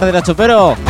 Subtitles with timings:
[0.00, 0.85] Tardes, Nacho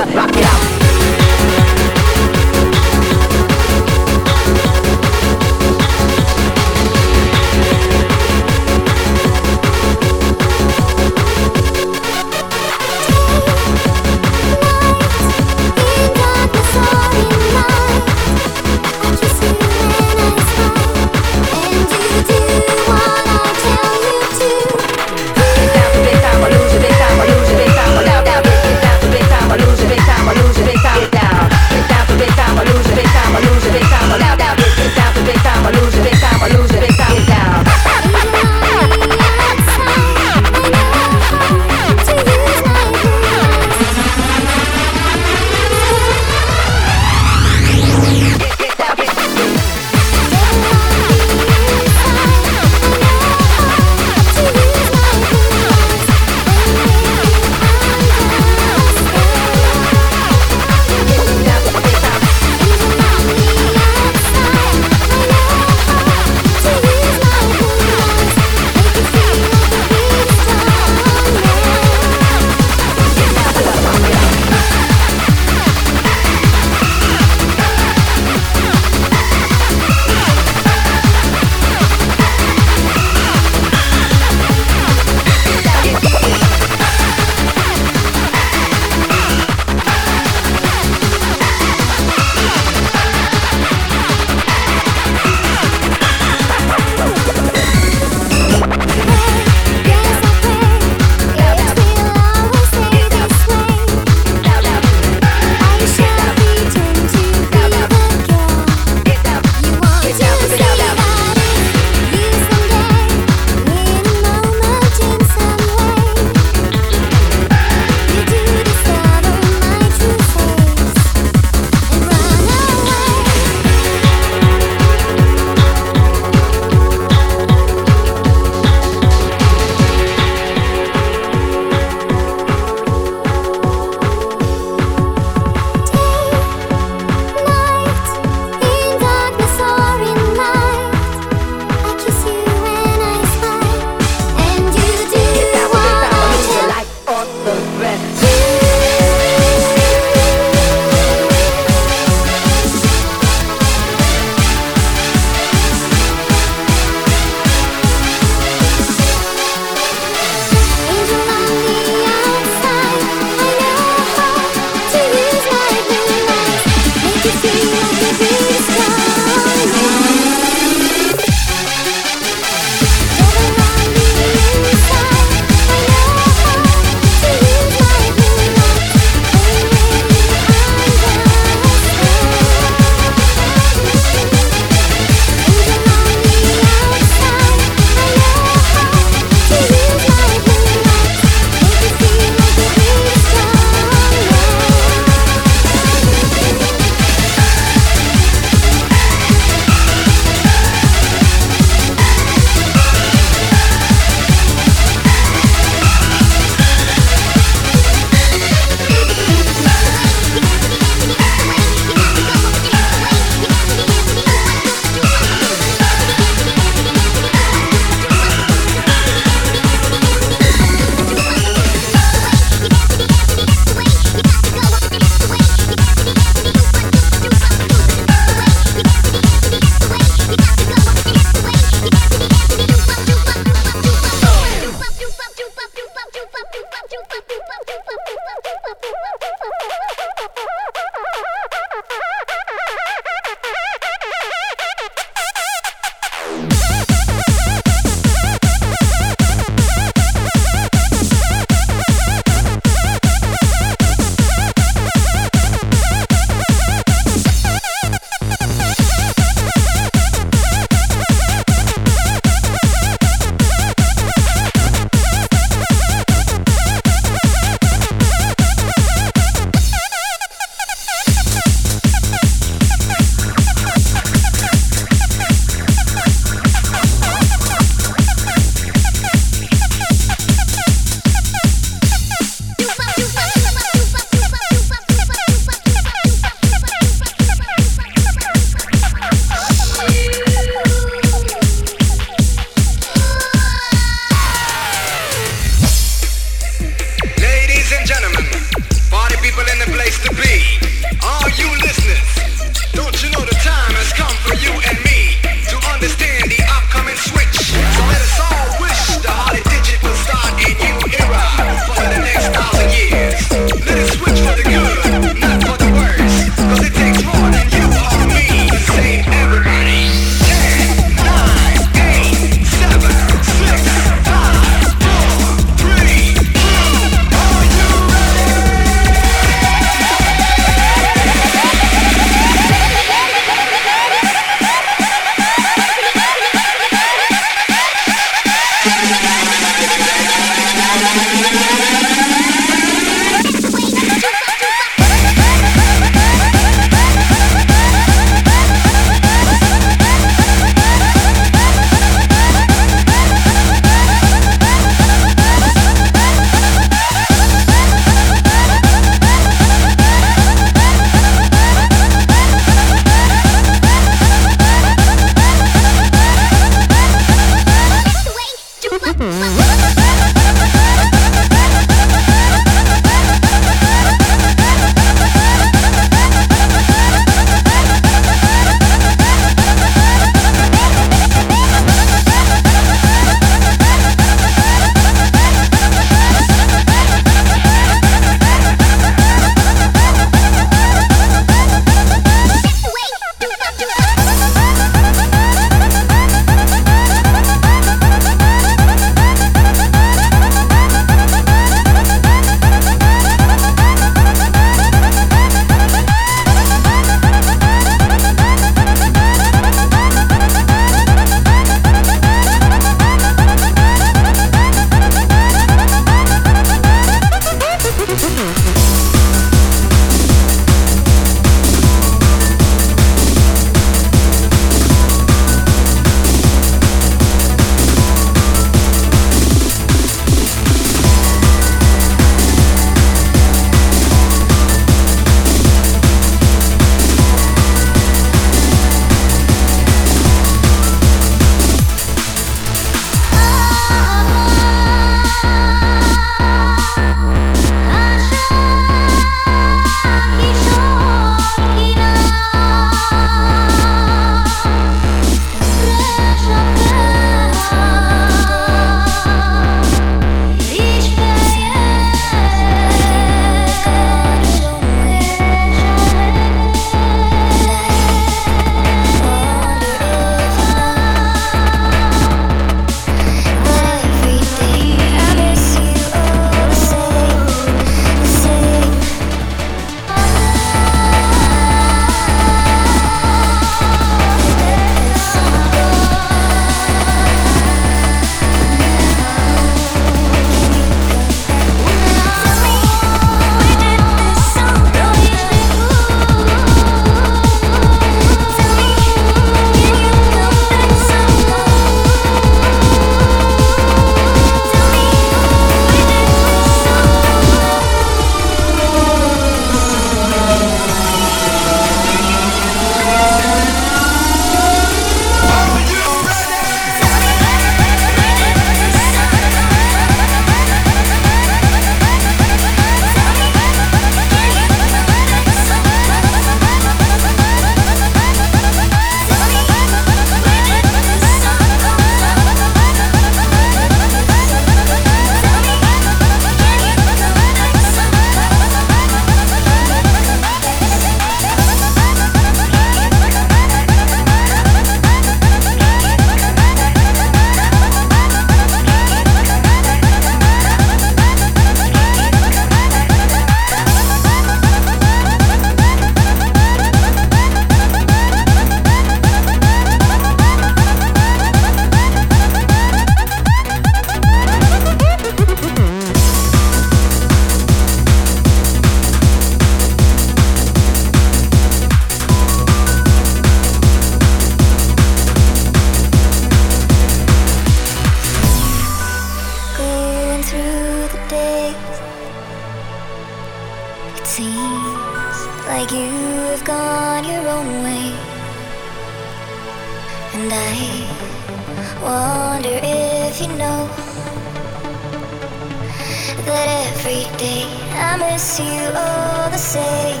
[596.26, 600.00] that every day I miss you all the same,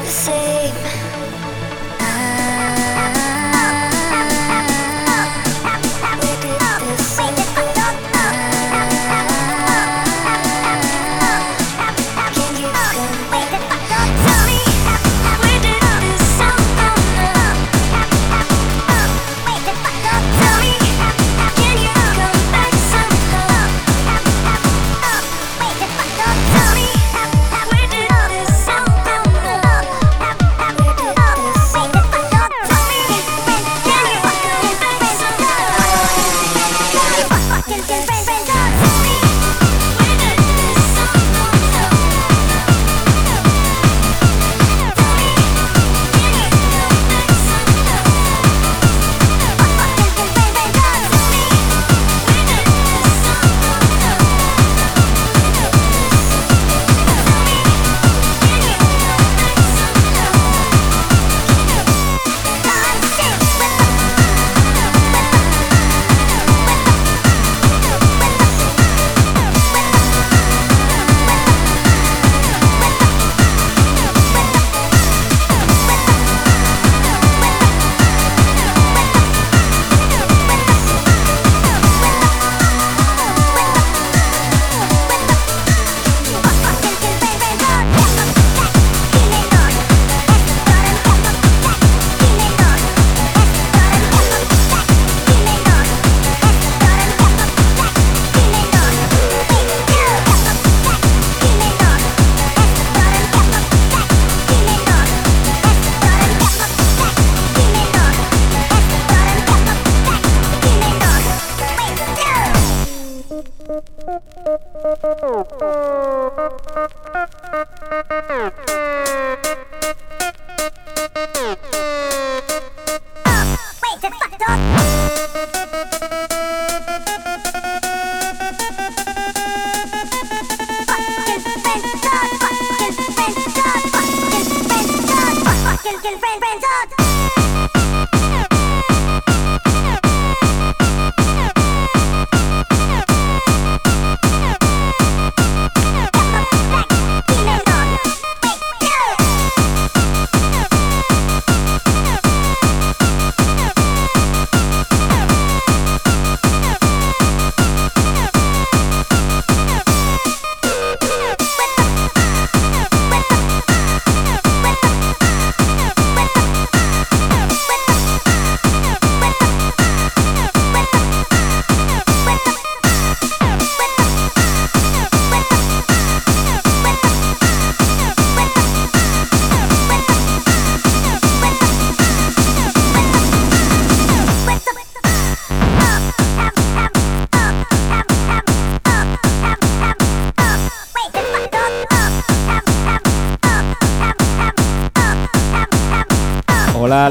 [0.00, 1.11] the same.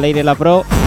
[0.02, 0.81] Leire La Pro.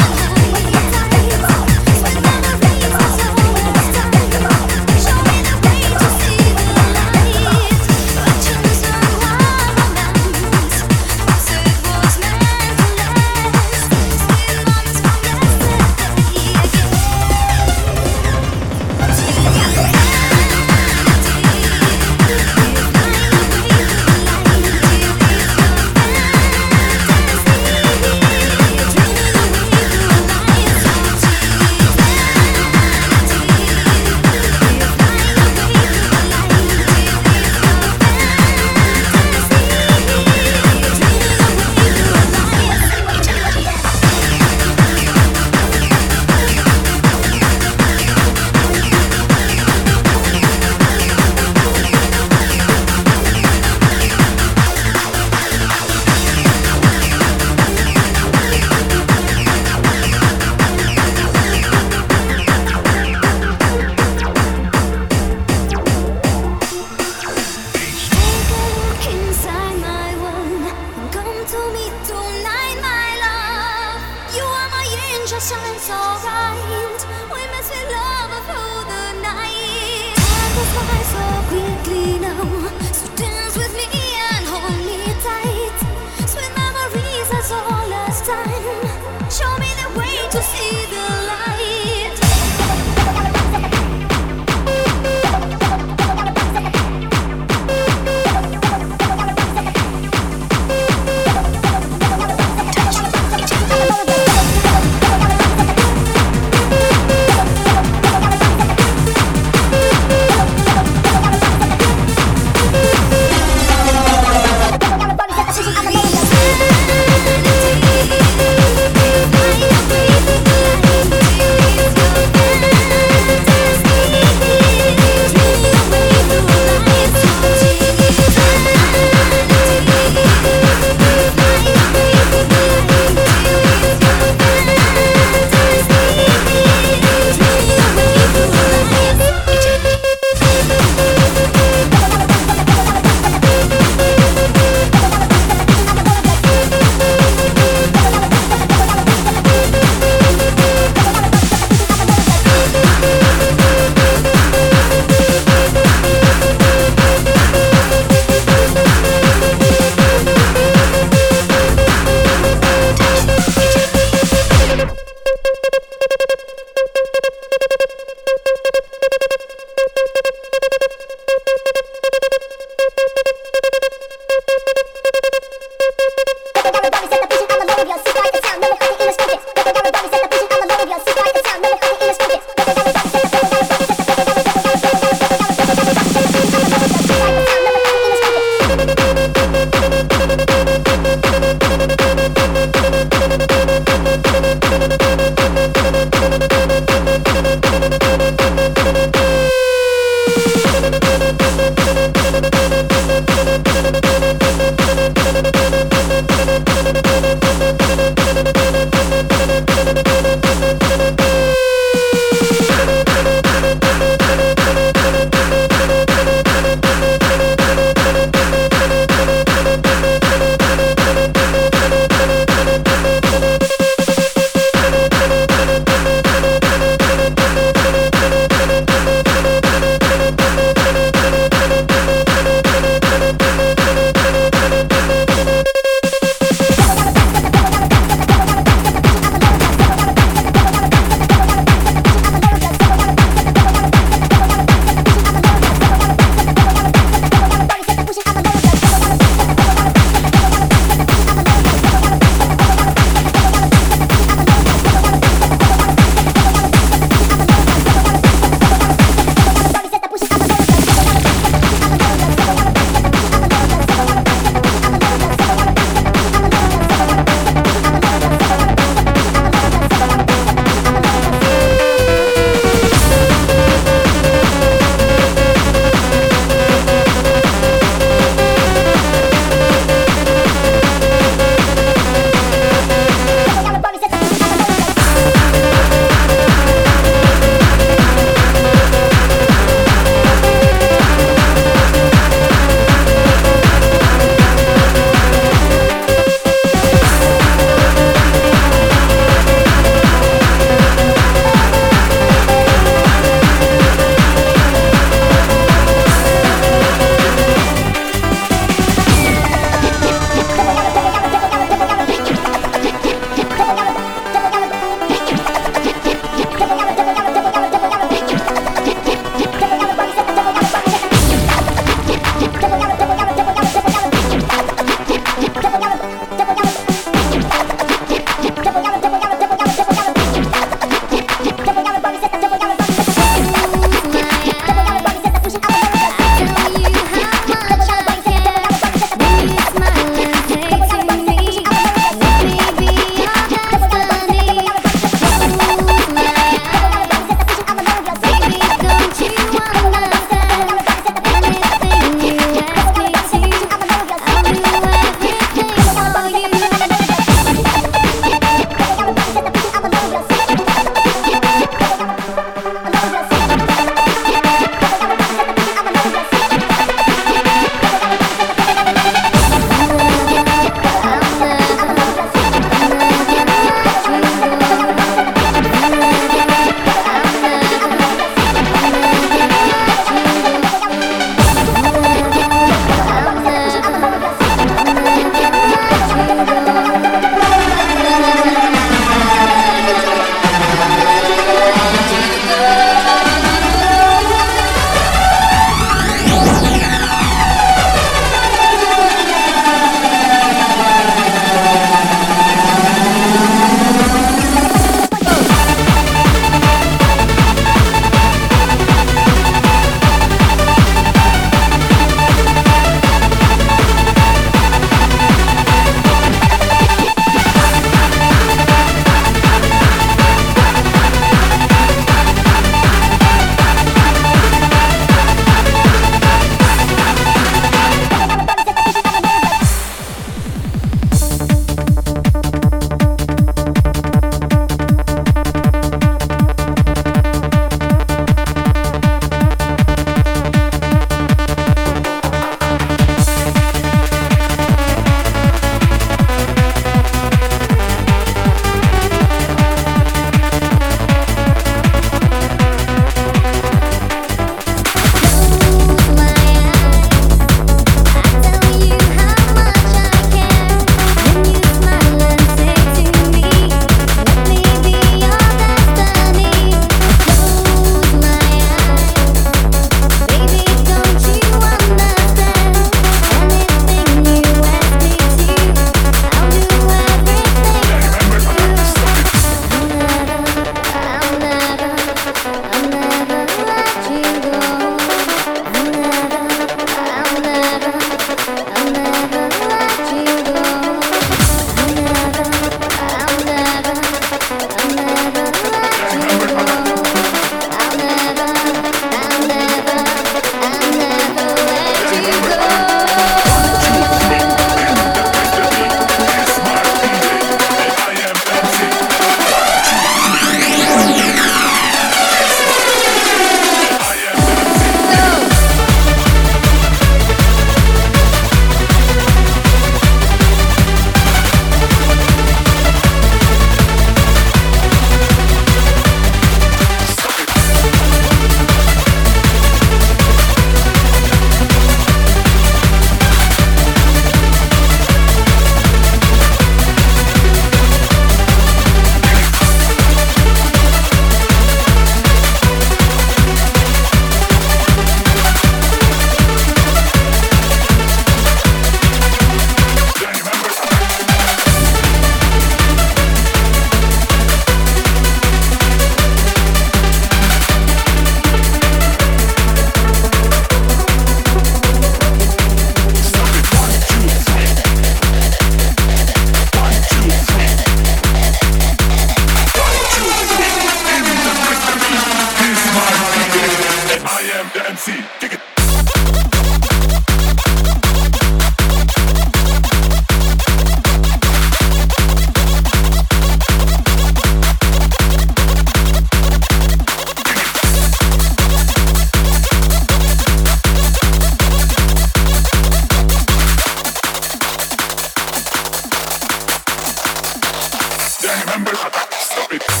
[598.85, 600.00] Stop it.